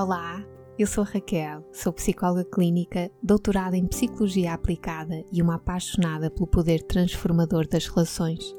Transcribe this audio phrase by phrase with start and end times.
[0.00, 0.46] Olá,
[0.78, 6.84] eu sou Raquel, sou psicóloga clínica, doutorada em psicologia aplicada e uma apaixonada pelo poder
[6.84, 8.54] transformador das relações.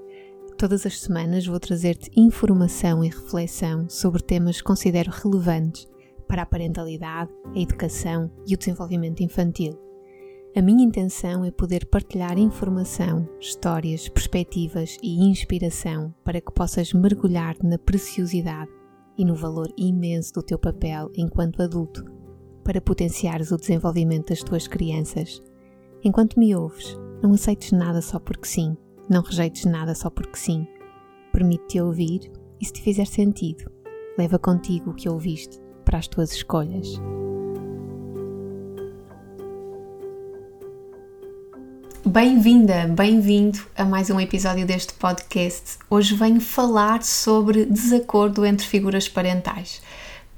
[0.58, 5.88] Todas as semanas vou trazer-te informação e reflexão sobre temas que considero relevantes
[6.28, 9.80] para a parentalidade, a educação e o desenvolvimento infantil.
[10.54, 17.56] A minha intenção é poder partilhar informação, histórias, perspectivas e inspiração para que possas mergulhar
[17.64, 18.79] na preciosidade
[19.20, 22.06] e no valor imenso do teu papel enquanto adulto
[22.64, 25.42] para potenciares o desenvolvimento das tuas crianças.
[26.02, 28.78] Enquanto me ouves, não aceites nada só porque sim,
[29.10, 30.66] não rejeites nada só porque sim.
[31.34, 33.70] Permite-te ouvir e, se te fizer sentido,
[34.18, 36.88] leva contigo o que ouviste para as tuas escolhas.
[42.12, 45.78] Bem-vinda, bem-vindo a mais um episódio deste podcast.
[45.88, 49.80] Hoje venho falar sobre desacordo entre figuras parentais.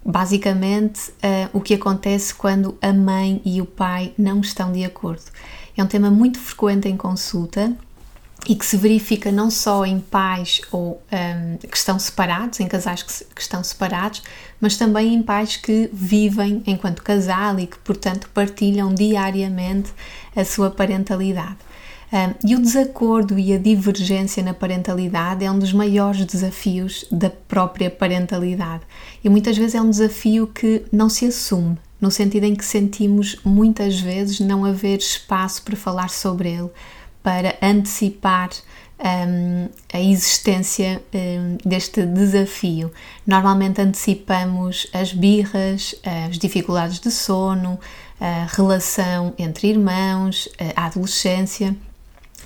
[0.05, 5.23] Basicamente, uh, o que acontece quando a mãe e o pai não estão de acordo.
[5.77, 7.73] É um tema muito frequente em consulta
[8.47, 13.03] e que se verifica não só em pais ou um, que estão separados, em casais
[13.03, 14.23] que, que, estão separados,
[14.59, 19.91] mas também em pais que vivem enquanto casal e que, portanto, partilham diariamente
[20.35, 21.57] a sua parentalidade.
[22.11, 27.29] Um, e o desacordo e a divergência na parentalidade é um dos maiores desafios da
[27.29, 28.83] própria parentalidade.
[29.23, 33.37] E muitas vezes é um desafio que não se assume, no sentido em que sentimos
[33.45, 36.69] muitas vezes não haver espaço para falar sobre ele
[37.23, 38.49] para antecipar
[38.99, 42.91] um, a existência um, deste desafio.
[43.25, 45.95] Normalmente antecipamos as birras,
[46.29, 47.79] as dificuldades de sono,
[48.19, 51.75] a relação entre irmãos, a adolescência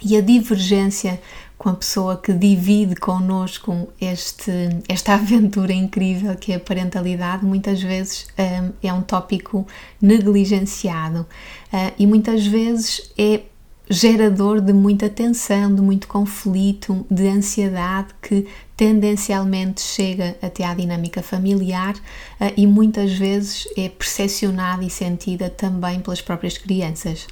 [0.01, 1.19] e a divergência
[1.57, 4.51] com a pessoa que divide connosco este,
[4.87, 9.65] esta aventura incrível que é a parentalidade, muitas vezes um, é um tópico
[10.01, 13.41] negligenciado uh, e muitas vezes é
[13.89, 21.21] gerador de muita tensão, de muito conflito, de ansiedade que tendencialmente chega até à dinâmica
[21.21, 27.27] familiar uh, e muitas vezes é percepcionada e sentida também pelas próprias crianças.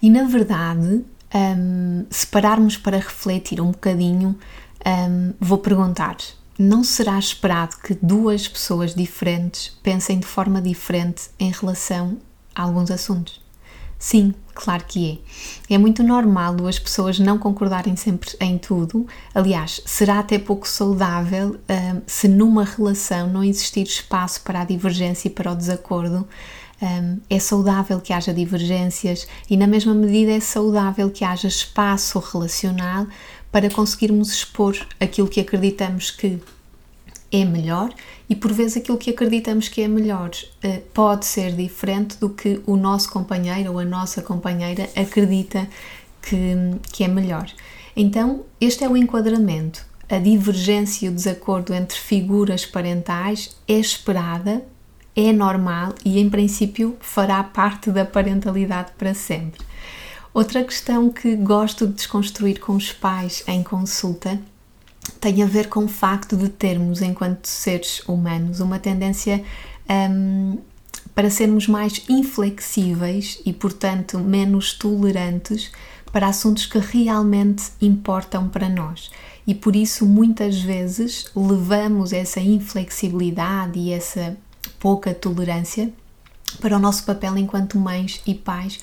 [0.00, 4.36] E na verdade, um, se pararmos para refletir um bocadinho,
[4.84, 6.16] um, vou perguntar:
[6.58, 12.18] não será esperado que duas pessoas diferentes pensem de forma diferente em relação
[12.54, 13.40] a alguns assuntos?
[13.98, 15.20] Sim, claro que
[15.68, 15.74] é.
[15.74, 19.06] É muito normal duas pessoas não concordarem sempre em tudo.
[19.34, 25.28] Aliás, será até pouco saudável um, se numa relação não existir espaço para a divergência
[25.28, 26.26] e para o desacordo.
[26.80, 32.18] Um, é saudável que haja divergências e, na mesma medida, é saudável que haja espaço
[32.18, 33.06] relacional
[33.52, 36.40] para conseguirmos expor aquilo que acreditamos que
[37.32, 37.92] é melhor
[38.28, 42.60] e por vezes aquilo que acreditamos que é melhor uh, pode ser diferente do que
[42.66, 45.66] o nosso companheiro ou a nossa companheira acredita
[46.20, 46.54] que,
[46.92, 47.50] que é melhor.
[47.96, 49.84] Então, este é o enquadramento.
[50.08, 54.62] A divergência e o desacordo entre figuras parentais é esperada,
[55.16, 59.60] é normal e, em princípio, fará parte da parentalidade para sempre.
[60.34, 64.40] Outra questão que gosto de desconstruir com os pais em consulta
[65.20, 69.42] tem a ver com o facto de termos, enquanto seres humanos, uma tendência
[70.10, 70.58] um,
[71.14, 75.70] para sermos mais inflexíveis e, portanto, menos tolerantes
[76.12, 79.10] para assuntos que realmente importam para nós.
[79.46, 84.36] E por isso, muitas vezes, levamos essa inflexibilidade e essa
[84.78, 85.92] pouca tolerância
[86.60, 88.78] para o nosso papel enquanto mães e pais,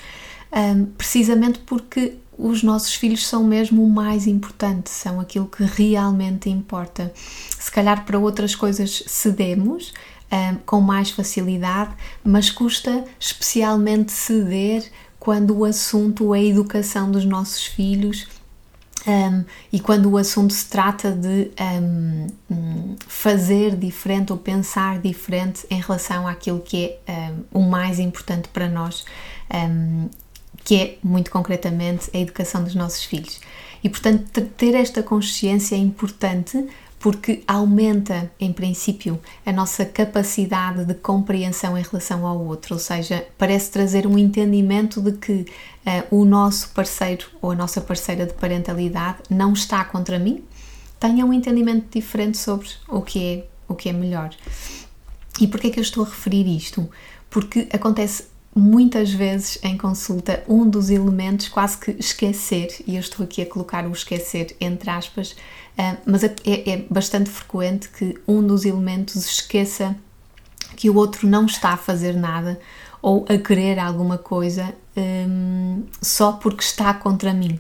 [0.52, 6.50] um, precisamente porque os nossos filhos são mesmo o mais importante, são aquilo que realmente
[6.50, 7.14] importa.
[7.60, 9.94] Se calhar para outras coisas cedemos
[10.32, 11.92] um, com mais facilidade,
[12.24, 14.90] mas custa especialmente ceder
[15.20, 18.26] quando o assunto é a educação dos nossos filhos
[19.06, 21.52] um, e quando o assunto se trata de
[22.50, 28.48] um, fazer diferente ou pensar diferente em relação àquilo que é um, o mais importante
[28.50, 29.04] para nós
[30.70, 33.42] que é, muito concretamente, a educação dos nossos filhos.
[33.84, 36.64] E, portanto, ter esta consciência é importante
[37.00, 43.26] porque aumenta, em princípio, a nossa capacidade de compreensão em relação ao outro, ou seja,
[43.36, 48.34] parece trazer um entendimento de que uh, o nosso parceiro ou a nossa parceira de
[48.34, 50.44] parentalidade não está contra mim,
[51.00, 54.30] tenha um entendimento diferente sobre o que é, o que é melhor.
[55.42, 56.88] E porquê é que eu estou a referir isto?
[57.28, 58.26] Porque acontece
[58.56, 63.46] muitas vezes em consulta um dos elementos quase que esquecer, e eu estou aqui a
[63.46, 65.32] colocar o esquecer entre aspas,
[65.78, 69.96] uh, mas é, é, bastante frequente que um dos elementos esqueça
[70.76, 72.60] que o outro não está a fazer nada
[73.02, 77.60] ou a querer alguma coisa um, só porque está contra mim.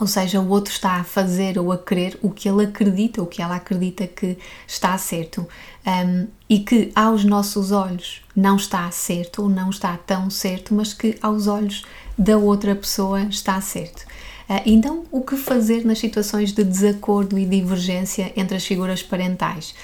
[0.00, 3.26] Ou seja, o outro está a fazer ou a querer o que ele acredita, o
[3.26, 4.36] que ela acredita que
[4.66, 5.46] está certo.
[5.86, 10.92] Um, e que aos nossos olhos não está certo ou não está tão certo, mas
[10.92, 11.84] que aos olhos
[12.18, 14.02] da outra pessoa está certo.
[14.48, 19.74] Uh, então, o que fazer nas situações de desacordo e divergência entre as figuras parentais?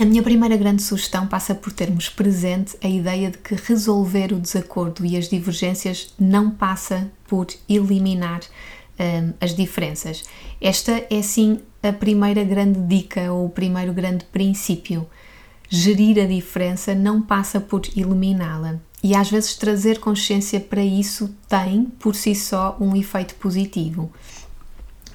[0.00, 4.40] A minha primeira grande sugestão passa por termos presente a ideia de que resolver o
[4.40, 8.40] desacordo e as divergências não passa por eliminar
[9.00, 10.24] um, as diferenças.
[10.60, 15.06] Esta é sim a primeira grande dica ou o primeiro grande princípio.
[15.68, 18.78] Gerir a diferença não passa por eliminá-la.
[19.02, 24.12] E às vezes trazer consciência para isso tem, por si só, um efeito positivo.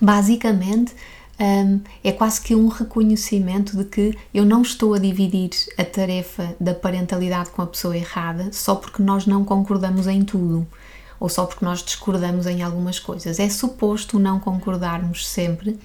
[0.02, 0.96] Basicamente,
[1.40, 6.56] um, é quase que um reconhecimento de que eu não estou a dividir a tarefa
[6.60, 10.66] da parentalidade com a pessoa errada só porque nós não concordamos em tudo
[11.20, 13.40] ou só porque nós discordamos em algumas coisas.
[13.40, 15.80] É suposto não concordarmos sempre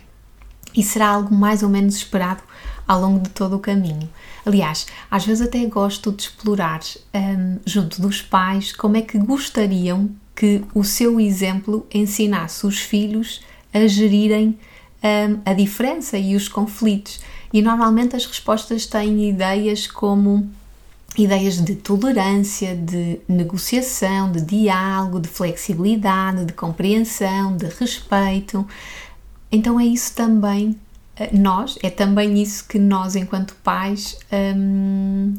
[0.75, 2.43] e será algo mais ou menos esperado
[2.87, 4.09] ao longo de todo o caminho.
[4.45, 6.81] Aliás, às vezes até gosto de explorar
[7.15, 13.43] um, junto dos pais como é que gostariam que o seu exemplo ensinasse os filhos
[13.73, 14.59] a gerirem
[15.03, 17.21] um, a diferença e os conflitos.
[17.53, 20.51] E normalmente as respostas têm ideias como
[21.25, 28.67] ideias de tolerância, de negociação, de diálogo, de flexibilidade, de compreensão, de respeito.
[29.51, 30.77] Então é isso também
[31.21, 34.19] eh, nós, é também isso que nós, enquanto pais,
[34.57, 35.35] hum,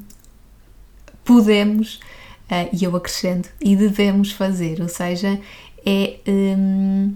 [1.26, 5.40] podemos, uh, e eu acrescento, e devemos fazer, ou seja,
[5.86, 7.16] é, hum,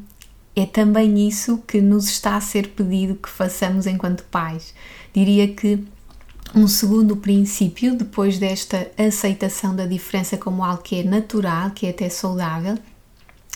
[0.56, 4.74] é também isso que nos está a ser pedido que façamos enquanto pais.
[5.14, 5.84] Diria que
[6.56, 11.90] um segundo princípio, depois desta aceitação da diferença como algo que é natural, que é
[11.90, 12.78] até saudável,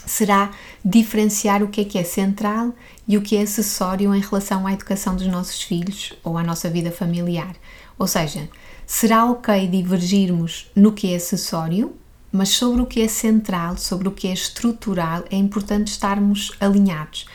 [0.06, 0.52] será
[0.84, 2.74] diferenciar o que é que é central
[3.08, 6.70] e o que é acessório em relação à educação dos nossos filhos ou à nossa
[6.70, 7.56] vida familiar.
[7.98, 8.50] Ou seja,
[8.86, 11.96] será ok divergirmos no que é acessório,
[12.34, 17.28] mas sobre o que é central, sobre o que é estrutural, é importante estarmos alinhados.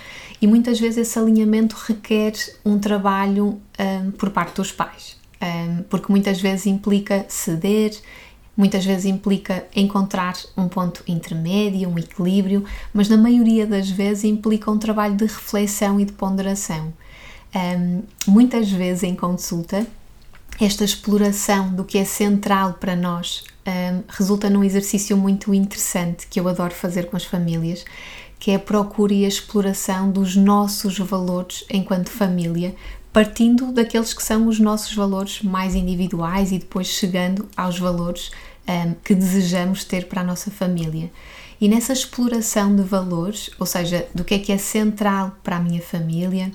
[0.42, 2.34] E muitas vezes esse alinhamento requer
[2.66, 5.23] um trabalho um, por parte dos pais
[5.88, 7.94] porque muitas vezes implica ceder,
[8.56, 14.70] muitas vezes implica encontrar um ponto intermédio, um equilíbrio, mas na maioria das vezes implica
[14.70, 16.92] um trabalho de reflexão e de ponderação.
[18.26, 19.86] Muitas vezes em consulta,
[20.60, 23.44] esta exploração do que é central para nós
[24.08, 27.84] resulta num exercício muito interessante que eu adoro fazer com as famílias,
[28.38, 32.74] que é a procura e a exploração dos nossos valores enquanto família,
[33.14, 38.32] partindo daqueles que são os nossos valores mais individuais e depois chegando aos valores
[38.66, 41.12] um, que desejamos ter para a nossa família.
[41.60, 45.60] E nessa exploração de valores, ou seja, do que é que é central para a
[45.60, 46.50] minha família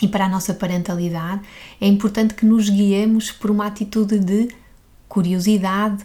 [0.00, 1.42] e para a nossa parentalidade,
[1.80, 4.54] é importante que nos guiemos por uma atitude de
[5.08, 6.04] curiosidade,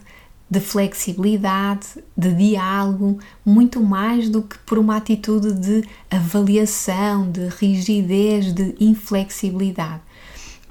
[0.54, 8.54] de flexibilidade, de diálogo, muito mais do que por uma atitude de avaliação, de rigidez,
[8.54, 10.02] de inflexibilidade.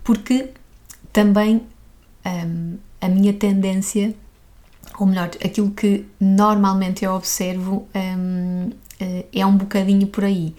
[0.05, 0.51] Porque
[1.13, 1.63] também
[2.25, 4.15] um, a minha tendência,
[5.01, 8.71] ou melhor, aquilo que normalmente eu observo um,
[9.01, 10.55] eh, é um bocadinho por aí.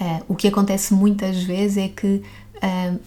[0.00, 2.22] Uh, o que acontece muitas vezes é que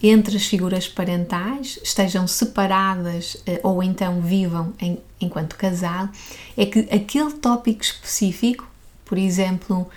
[0.02, 6.08] entre as figuras parentais, estejam separadas uh, ou então vivam em, enquanto casal,
[6.56, 8.68] é que aquele tópico específico,
[9.04, 9.88] por exemplo,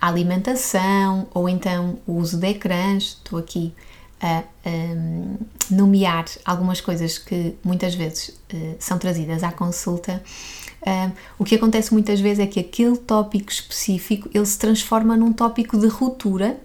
[0.00, 3.74] a alimentação ou então o uso de ecrãs, estou aqui
[4.20, 4.42] a
[5.70, 10.22] nomear algumas coisas que muitas vezes uh, são trazidas à consulta.
[10.86, 15.32] Um, o que acontece muitas vezes é que aquele tópico específico ele se transforma num
[15.32, 16.58] tópico de ruptura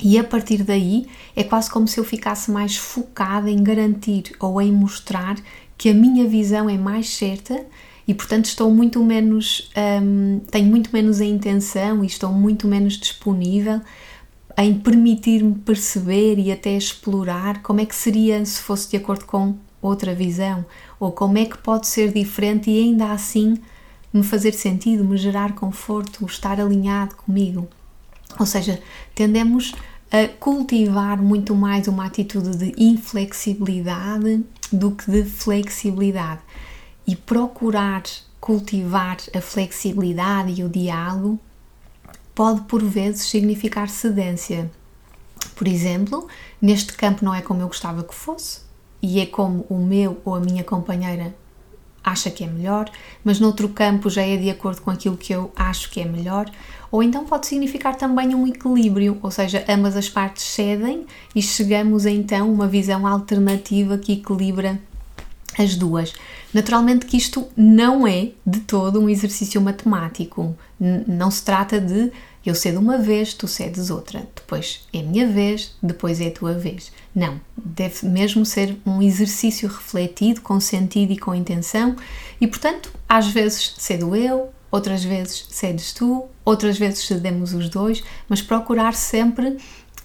[0.00, 4.60] e a partir daí é quase como se eu ficasse mais focada em garantir ou
[4.60, 5.36] em mostrar
[5.76, 7.64] que a minha visão é mais certa
[8.06, 9.70] e portanto estou muito menos
[10.02, 13.80] um, tenho muito menos a intenção e estou muito menos disponível
[14.58, 19.54] em permitir-me perceber e até explorar como é que seria se fosse de acordo com
[19.82, 20.64] outra visão
[20.98, 23.58] ou como é que pode ser diferente e ainda assim
[24.12, 27.68] me fazer sentido, me gerar conforto, estar alinhado comigo.
[28.38, 28.80] Ou seja,
[29.14, 29.74] tendemos
[30.10, 36.40] a cultivar muito mais uma atitude de inflexibilidade do que de flexibilidade
[37.06, 38.02] e procurar
[38.40, 41.38] cultivar a flexibilidade e o diálogo
[42.34, 44.70] pode por vezes significar cedência.
[45.54, 46.28] Por exemplo,
[46.60, 48.60] neste campo não é como eu gostava que fosse,
[49.02, 51.34] e é como o meu ou a minha companheira
[52.06, 52.88] acha que é melhor,
[53.24, 56.48] mas noutro campo já é de acordo com aquilo que eu acho que é melhor.
[56.88, 62.06] Ou então pode significar também um equilíbrio, ou seja, ambas as partes cedem e chegamos
[62.06, 64.78] então a uma visão alternativa que equilibra
[65.58, 66.12] as duas.
[66.54, 70.56] Naturalmente que isto não é de todo um exercício matemático.
[70.78, 72.12] Não se trata de
[72.48, 76.54] eu cedo uma vez, tu cedes outra, depois é minha vez, depois é a tua
[76.54, 76.92] vez.
[77.14, 81.96] Não, deve mesmo ser um exercício refletido, com sentido e com intenção,
[82.40, 88.02] e portanto, às vezes cedo eu, outras vezes cedes tu, outras vezes cedemos os dois,
[88.28, 89.58] mas procurar sempre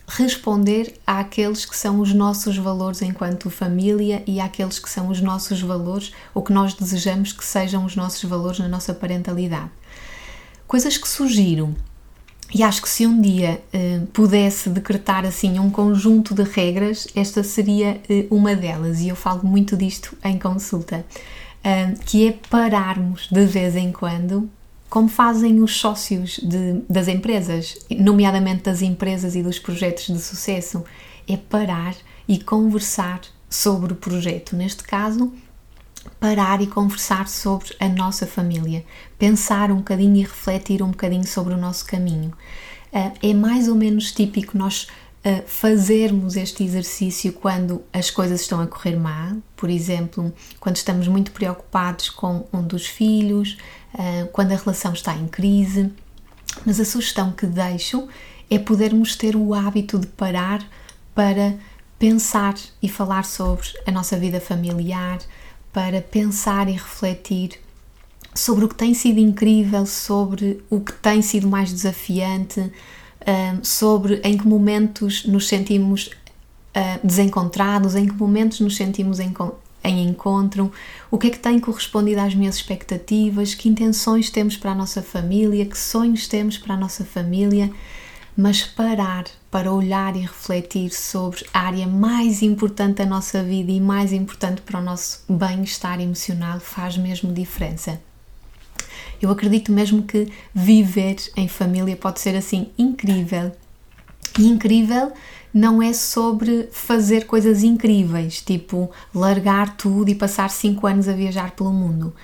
[0.07, 5.62] responder àqueles que são os nossos valores enquanto família e àqueles que são os nossos
[5.62, 9.69] valores ou que nós desejamos que sejam os nossos valores na nossa parentalidade.
[10.67, 11.75] Coisas que surgiram
[12.53, 17.43] e acho que se um dia uh, pudesse decretar assim um conjunto de regras, esta
[17.43, 21.05] seria uh, uma delas, e eu falo muito disto em consulta,
[21.63, 24.50] uh, que é pararmos de vez em quando,
[24.89, 30.84] como fazem os sócios de, das empresas, nomeadamente das empresas e dos projetos de sucesso,
[31.27, 31.96] é parar
[32.27, 34.55] e conversar sobre o projeto.
[34.55, 35.31] Neste caso,
[36.20, 38.86] parar e conversar sobre a nossa família,
[39.17, 42.31] pensar um bocadinho e refletir um bocadinho sobre o nosso caminho.
[42.91, 44.88] Uh, é mais ou menos típico nós
[45.25, 51.08] uh, fazermos este exercício quando as coisas estão a correr mal, por exemplo, quando estamos
[51.08, 53.58] muito preocupados com um dos filhos,
[53.93, 55.91] uh, quando a relação está em crise.
[56.65, 58.08] Mas a sugestão que deixo
[58.50, 60.62] é podermos ter o hábito de parar
[61.15, 61.55] para
[61.98, 65.20] pensar e falar sobre a nossa vida familiar,
[65.73, 67.59] para pensar e refletir
[68.33, 72.71] sobre o que tem sido incrível, sobre o que tem sido mais desafiante,
[73.61, 76.09] sobre em que momentos nos sentimos
[76.73, 79.33] ah, desencontrados, em que momentos nos sentimos em,
[79.83, 80.71] em encontro,
[81.09, 85.01] o que é que tem correspondido às minhas expectativas, que intenções temos para a nossa
[85.01, 87.71] família, que sonhos temos para a nossa família
[88.35, 93.81] mas parar para olhar e refletir sobre a área mais importante da nossa vida e
[93.81, 98.01] mais importante para o nosso bem-estar emocional faz mesmo diferença.
[99.22, 103.51] Eu acredito mesmo que viver em família pode ser assim incrível.
[104.39, 105.12] E incrível
[105.53, 111.51] não é sobre fazer coisas incríveis, tipo largar tudo e passar cinco anos a viajar
[111.51, 112.15] pelo mundo.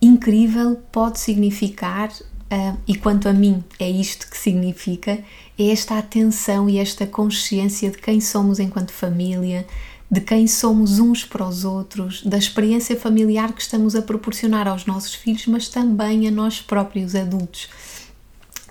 [0.00, 2.10] Incrível pode significar
[2.50, 5.18] Uh, e quanto a mim, é isto que significa:
[5.58, 9.66] é esta atenção e esta consciência de quem somos enquanto família,
[10.10, 14.86] de quem somos uns para os outros, da experiência familiar que estamos a proporcionar aos
[14.86, 17.68] nossos filhos, mas também a nós próprios adultos,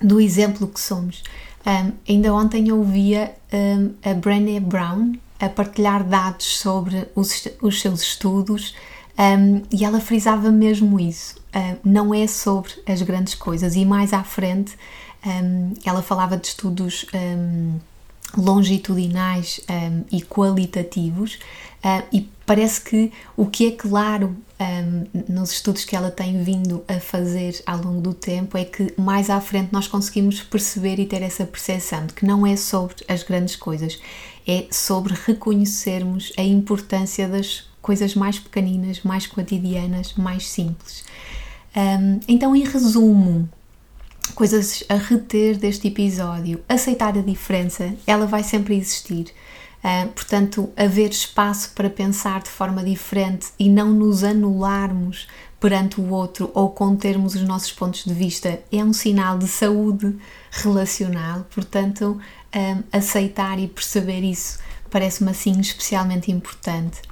[0.02, 1.22] do exemplo que somos.
[1.64, 7.80] Um, ainda ontem eu ouvia um, a Brené Brown a partilhar dados sobre os, os
[7.80, 8.74] seus estudos
[9.18, 11.36] um, e ela frisava mesmo isso.
[11.58, 14.76] Uh, não é sobre as grandes coisas, e mais à frente
[15.26, 17.80] um, ela falava de estudos um,
[18.36, 19.60] longitudinais
[20.12, 21.34] e qualitativos,
[21.82, 24.36] uh, e parece que o que é claro
[25.28, 29.30] nos estudos que ela tem vindo a fazer ao longo do tempo é que mais
[29.30, 33.22] à frente nós conseguimos perceber e ter essa percepção de que não é sobre as
[33.22, 34.00] grandes coisas,
[34.46, 41.04] é sobre reconhecermos a importância das coisas mais pequeninas, mais cotidianas, mais simples.
[41.78, 43.48] Um, então, em resumo,
[44.34, 49.32] coisas a reter deste episódio: aceitar a diferença, ela vai sempre existir.
[49.78, 55.28] Uh, portanto, haver espaço para pensar de forma diferente e não nos anularmos
[55.60, 60.16] perante o outro ou contermos os nossos pontos de vista é um sinal de saúde
[60.50, 61.46] relacional.
[61.54, 62.20] Portanto,
[62.56, 64.58] um, aceitar e perceber isso
[64.90, 67.02] parece-me assim especialmente importante.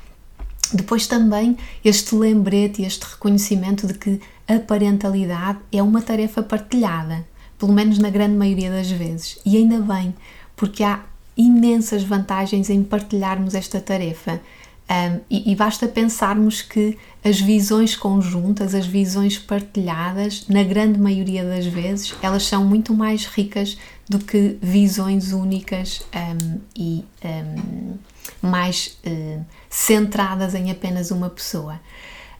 [0.72, 7.26] Depois também este lembrete, este reconhecimento de que a parentalidade é uma tarefa partilhada,
[7.58, 9.38] pelo menos na grande maioria das vezes.
[9.44, 10.14] E ainda bem,
[10.54, 11.00] porque há
[11.36, 14.40] imensas vantagens em partilharmos esta tarefa.
[14.88, 21.44] Um, e, e, basta pensarmos que as visões conjuntas, as visões partilhadas, na grande maioria
[21.44, 23.76] das vezes, elas são muito mais ricas
[24.08, 27.98] do que visões únicas um, e um,
[28.40, 31.80] mais uh, centradas em apenas uma pessoa.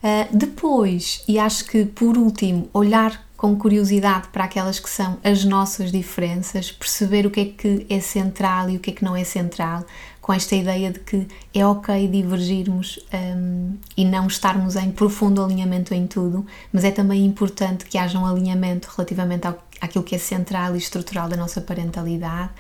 [0.07, 5.45] Uh, depois, e acho que por último, olhar com curiosidade para aquelas que são as
[5.45, 9.17] nossas diferenças, perceber o que é que é central e o que é que não
[9.17, 9.85] é central,
[10.21, 15.93] com esta ideia de que é ok divergirmos um, e não estarmos em profundo alinhamento
[15.93, 20.19] em tudo, mas é também importante que haja um alinhamento relativamente ao, àquilo que é
[20.19, 22.51] central e estrutural da nossa parentalidade.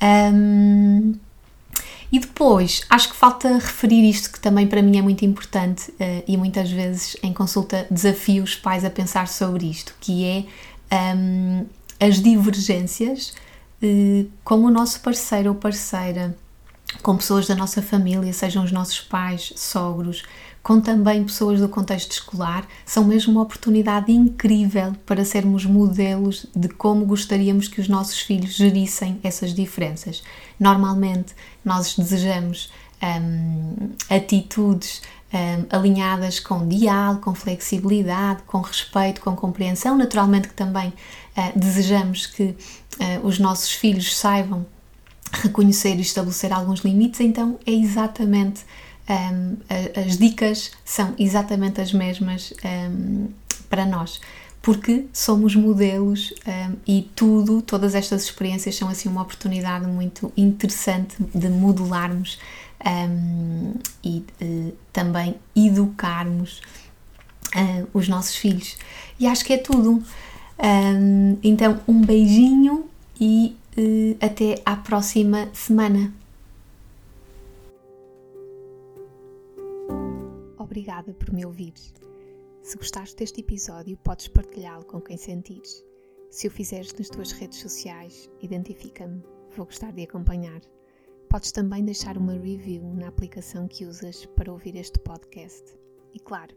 [0.00, 1.14] Um,
[2.10, 6.22] E depois, acho que falta referir isto que também para mim é muito importante uh,
[6.26, 10.24] e muitas vezes em consulta desafio os pais a pensar sobre isto, que
[10.90, 11.66] é um,
[11.98, 13.34] as divergências
[13.82, 16.36] uh, com o nosso parceiro ou parceira,
[17.02, 20.22] com pessoas da nossa família, sejam os nossos pais, sogros,
[20.66, 26.68] com também pessoas do contexto escolar, são mesmo uma oportunidade incrível para sermos modelos de
[26.68, 30.24] como gostaríamos que os nossos filhos gerissem essas diferenças.
[30.58, 32.68] Normalmente, nós desejamos
[33.00, 39.96] hum, atitudes hum, alinhadas com diálogo, com flexibilidade, com respeito, com compreensão.
[39.96, 42.56] Naturalmente, que também uh, desejamos que uh,
[43.22, 44.66] os nossos filhos saibam
[45.30, 48.64] reconhecer e estabelecer alguns limites, então é exatamente
[49.08, 49.56] um,
[50.06, 53.28] as dicas são exatamente as mesmas um,
[53.68, 54.20] para nós,
[54.60, 61.16] porque somos modelos um, e tudo, todas estas experiências são assim uma oportunidade muito interessante
[61.34, 62.38] de modelarmos
[64.04, 64.22] e
[64.92, 66.60] também educarmos
[67.54, 68.76] uh, os nossos filhos.
[69.18, 70.02] E acho que é tudo.
[71.42, 72.88] então, um beijinho
[73.20, 76.12] e uh, até à próxima semana.
[80.76, 81.94] Obrigada por me ouvires.
[82.62, 85.82] Se gostaste deste episódio, podes partilhá-lo com quem sentires.
[86.30, 89.22] Se o fizeres nas tuas redes sociais, identifica-me,
[89.56, 90.60] vou gostar de acompanhar.
[91.30, 95.64] Podes também deixar uma review na aplicação que usas para ouvir este podcast.
[96.12, 96.54] E claro,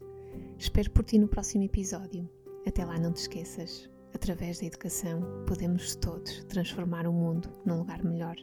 [0.59, 2.29] Espero por ti no próximo episódio.
[2.67, 3.89] Até lá, não te esqueças.
[4.15, 8.37] Através da educação, podemos todos transformar o mundo num lugar melhor.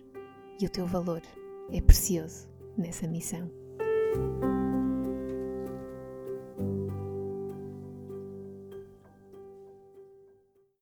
[0.61, 1.21] E o teu valor
[1.71, 3.51] é precioso nessa missão.